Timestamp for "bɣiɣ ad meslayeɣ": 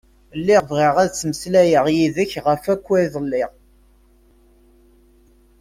0.69-1.85